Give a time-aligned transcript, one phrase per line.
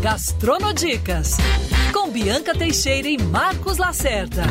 [0.00, 1.36] Gastronodicas,
[1.92, 4.44] com Bianca Teixeira e Marcos Lacerda.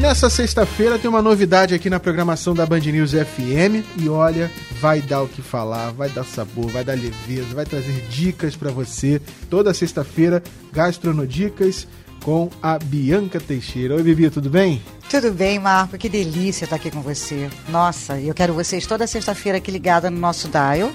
[0.00, 5.00] Nessa sexta-feira tem uma novidade aqui na programação da Band News FM e olha, vai
[5.00, 9.20] dar o que falar, vai dar sabor, vai dar leveza, vai trazer dicas para você.
[9.48, 10.42] Toda sexta-feira,
[10.72, 11.86] Gastronodicas
[12.24, 13.94] com a Bianca Teixeira.
[13.94, 14.82] Oi, Bibi, tudo bem?
[15.08, 15.96] Tudo bem, Marco?
[15.96, 17.48] Que delícia estar aqui com você.
[17.68, 20.90] Nossa, eu quero vocês toda sexta-feira aqui ligada no nosso dial.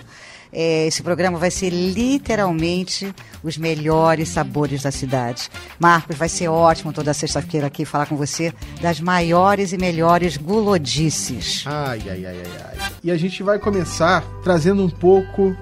[0.53, 5.49] É, esse programa vai ser literalmente os melhores sabores da cidade.
[5.79, 11.63] Marcos, vai ser ótimo toda sexta-feira aqui falar com você das maiores e melhores gulodices.
[11.65, 12.91] Ai, ai, ai, ai, ai.
[13.03, 15.55] E a gente vai começar trazendo um pouco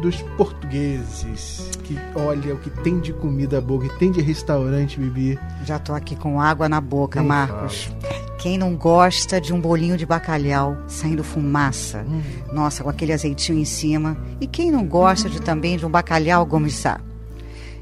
[0.00, 1.70] dos portugueses.
[1.84, 5.38] Que olha o que tem de comida boa, o que tem de restaurante, Bibi.
[5.64, 7.84] Já tô aqui com água na boca, Marcos.
[7.84, 8.15] Fala.
[8.46, 12.06] Quem não gosta de um bolinho de bacalhau saindo fumaça?
[12.08, 12.22] Hum.
[12.52, 14.16] Nossa, com aquele azeitinho em cima.
[14.40, 17.00] E quem não gosta de, também de um bacalhau gomissá?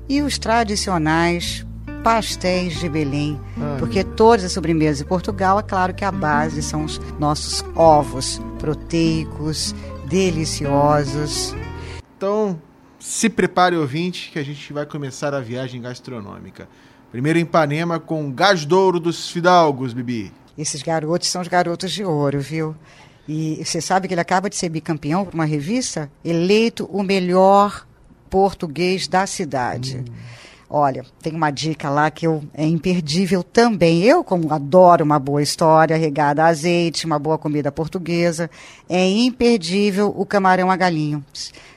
[0.09, 1.67] E os tradicionais
[2.03, 6.63] pastéis de Belém, Ai, porque todas as sobremesas de Portugal, é claro que a base
[6.63, 9.75] são os nossos ovos proteicos,
[10.07, 11.55] deliciosos.
[12.17, 12.59] Então,
[12.99, 16.67] se prepare, ouvinte, que a gente vai começar a viagem gastronômica.
[17.13, 20.33] Primeiro em Ipanema com Gás Douro dos Fidalgos, Bibi.
[20.57, 22.75] Esses garotos são os garotos de ouro, viu?
[23.29, 27.87] E você sabe que ele acaba de ser bicampeão por uma revista, eleito o melhor
[28.29, 29.99] português da cidade.
[29.99, 30.05] Hum.
[30.77, 34.03] Olha, tem uma dica lá que eu, é imperdível também.
[34.03, 38.51] Eu, como adoro uma boa história, regada a azeite, uma boa comida portuguesa,
[38.89, 41.25] é imperdível o camarão a galinho.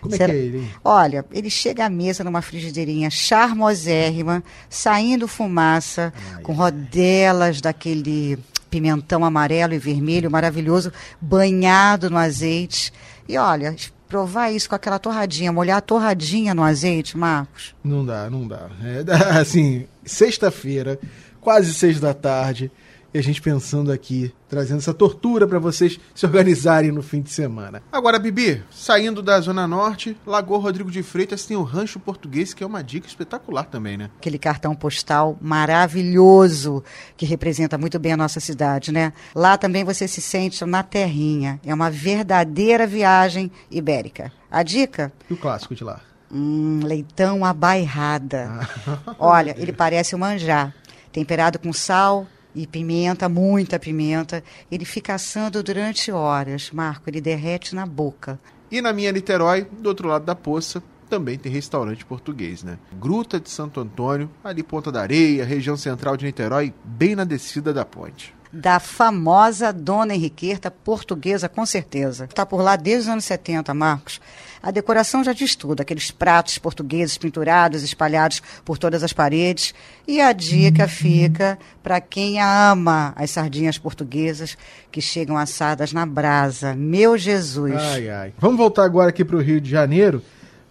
[0.01, 0.33] Como Será?
[0.33, 0.71] é que é ele?
[0.83, 9.25] Olha, ele chega à mesa numa frigideirinha charmosérrima, saindo fumaça, ai, com rodelas daquele pimentão
[9.25, 12.91] amarelo e vermelho maravilhoso, banhado no azeite.
[13.27, 13.75] E olha,
[14.07, 17.75] provar isso com aquela torradinha, molhar a torradinha no azeite, Marcos?
[17.83, 18.69] Não dá, não dá.
[18.83, 19.03] É,
[19.39, 20.99] assim, sexta-feira,
[21.41, 22.71] quase seis da tarde,
[23.13, 27.31] e a gente pensando aqui, trazendo essa tortura para vocês se organizarem no fim de
[27.31, 27.81] semana.
[27.91, 32.63] Agora, Bibi, saindo da Zona Norte, Lagoa Rodrigo de Freitas tem o Rancho Português, que
[32.63, 34.09] é uma dica espetacular também, né?
[34.17, 36.83] Aquele cartão postal maravilhoso
[37.15, 39.13] que representa muito bem a nossa cidade, né?
[39.33, 41.59] Lá também você se sente na terrinha.
[41.65, 44.31] É uma verdadeira viagem ibérica.
[44.51, 45.11] A dica?
[45.29, 46.01] E o clássico de lá?
[46.31, 48.67] Hum, leitão à bairrada.
[48.85, 49.15] Ah.
[49.19, 50.73] Olha, ele parece um manjar.
[51.11, 54.43] Temperado com sal, e pimenta, muita pimenta.
[54.71, 56.71] Ele fica assando durante horas.
[56.71, 58.39] Marco, ele derrete na boca.
[58.71, 62.77] E na minha Niterói, do outro lado da poça, também tem restaurante português, né?
[62.99, 67.71] Gruta de Santo Antônio, ali Ponta da Areia, região central de Niterói, bem na descida
[67.71, 72.25] da ponte da famosa Dona Henriqueta portuguesa, com certeza.
[72.25, 74.19] Está por lá desde os anos 70, Marcos.
[74.61, 79.73] A decoração já diz tudo, aqueles pratos portugueses pinturados, espalhados por todas as paredes.
[80.07, 80.89] E a dica uhum.
[80.89, 84.57] fica para quem ama as sardinhas portuguesas
[84.91, 86.73] que chegam assadas na brasa.
[86.75, 87.75] Meu Jesus!
[87.75, 88.33] Ai, ai.
[88.39, 90.21] Vamos voltar agora aqui para o Rio de Janeiro.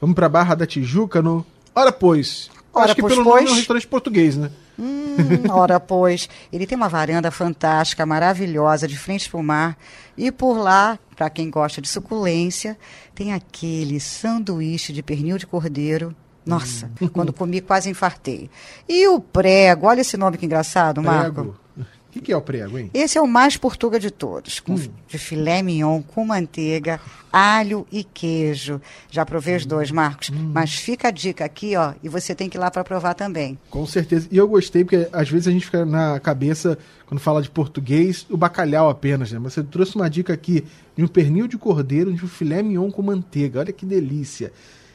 [0.00, 1.46] Vamos para Barra da Tijuca no...
[1.74, 2.50] Ora, pois.
[2.72, 3.36] Ora, Acho que pois, pelo pois.
[3.36, 4.50] nome é um restaurante português, né?
[4.78, 5.05] Hum,
[5.50, 9.76] ora, pois, ele tem uma varanda fantástica, maravilhosa, de frente para o mar.
[10.16, 12.78] E por lá, para quem gosta de suculência,
[13.14, 16.14] tem aquele sanduíche de pernil de cordeiro.
[16.44, 17.08] Nossa, hum.
[17.08, 18.48] quando comi quase infartei.
[18.88, 21.56] E o prego, olha esse nome que engraçado, Marco.
[22.16, 22.90] Prego que, que é o prego, hein?
[22.94, 24.88] Esse é o mais portuga de todos, com, hum.
[25.08, 27.00] de filé mignon com manteiga,
[27.32, 28.80] alho e queijo.
[29.10, 30.50] Já provei os dois, Marcos, hum.
[30.52, 33.58] mas fica a dica aqui, ó, e você tem que ir lá para provar também.
[33.70, 34.28] Com certeza.
[34.30, 38.26] E eu gostei porque às vezes a gente fica na cabeça quando fala de português,
[38.30, 39.38] o bacalhau apenas, né?
[39.38, 40.64] Mas você trouxe uma dica aqui
[40.96, 43.60] de um pernil de cordeiro, de um filé mignon com manteiga.
[43.60, 44.52] Olha que delícia.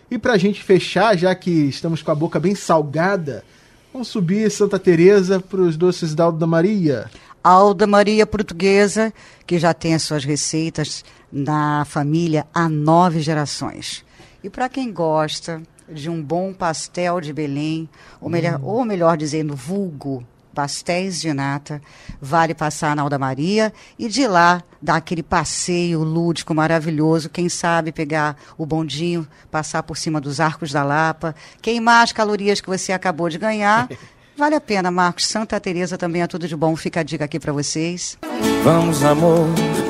[0.09, 3.45] E para a gente fechar, já que estamos com a boca bem salgada,
[3.93, 7.11] Vamos subir Santa Teresa para os doces da Alda Maria.
[7.43, 9.13] Alda Maria Portuguesa,
[9.45, 14.05] que já tem as suas receitas na família há nove gerações.
[14.41, 15.61] E para quem gosta
[15.91, 17.89] de um bom pastel de Belém,
[18.21, 18.65] ou melhor, hum.
[18.65, 21.81] ou melhor dizendo, vulgo, pastéis de nata,
[22.21, 27.91] vale passar na Alda Maria e de lá dar aquele passeio lúdico maravilhoso, quem sabe
[27.91, 32.91] pegar o bondinho, passar por cima dos arcos da Lapa, queimar as calorias que você
[32.91, 33.87] acabou de ganhar.
[34.37, 35.27] Vale a pena, Marcos.
[35.27, 36.75] Santa Teresa também é tudo de bom.
[36.75, 38.17] Fica a dica aqui para vocês.
[38.63, 39.47] Vamos, amor.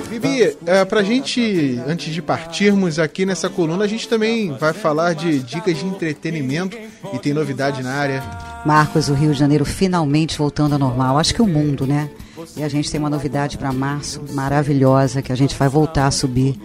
[0.10, 5.14] Bibi, é, pra gente, antes de partirmos aqui nessa coluna, a gente também vai falar
[5.14, 6.78] de dicas de entretenimento
[7.14, 8.51] e tem novidade na área.
[8.66, 11.18] Marcos, o Rio de Janeiro finalmente voltando ao normal.
[11.18, 12.10] Acho que o mundo, né?
[12.56, 16.12] E a gente tem uma novidade para março maravilhosa que a gente vai voltar a
[16.12, 16.60] subir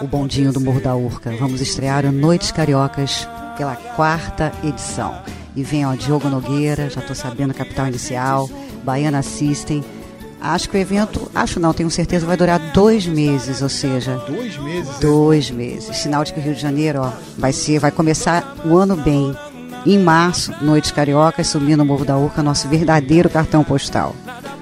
[0.00, 1.34] o bondinho do Morro da Urca.
[1.38, 5.14] Vamos estrear o Noites Cariocas pela quarta edição.
[5.56, 8.50] E vem, ó, Diogo Nogueira, já estou sabendo, Capital Inicial,
[8.82, 9.84] Baiana System.
[10.40, 14.16] Acho que o evento, acho não, tenho certeza, vai durar dois meses, ou seja.
[14.26, 14.98] Dois meses?
[14.98, 15.52] Dois é?
[15.54, 15.96] meses.
[15.96, 19.34] Sinal de que o Rio de Janeiro, ó, vai ser, vai começar o ano bem.
[19.86, 24.16] Em março, Noites Cariocas, subindo o Morro da Urca, nosso verdadeiro cartão postal.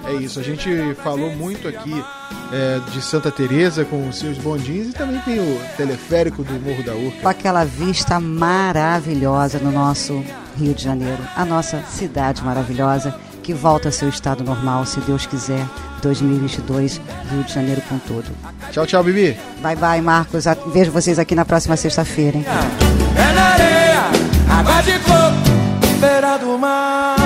[0.05, 0.69] É isso, a gente
[1.03, 2.05] falou muito aqui
[2.53, 6.83] é, de Santa Teresa com os seus bondins e também tem o teleférico do Morro
[6.83, 7.21] da Urca.
[7.23, 10.25] Com aquela vista maravilhosa no nosso
[10.59, 15.27] Rio de Janeiro, a nossa cidade maravilhosa que volta ao seu estado normal, se Deus
[15.27, 15.67] quiser.
[16.03, 18.27] 2022, Rio de Janeiro com tudo.
[18.73, 19.37] Tchau, tchau, Bibi.
[19.63, 20.47] Bye, bye, Marcos.
[20.73, 22.45] Vejo vocês aqui na próxima sexta-feira, hein?
[22.49, 23.12] Areia,
[24.63, 27.22] água de coco, beira do mar.